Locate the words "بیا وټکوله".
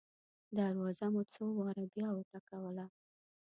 1.93-2.85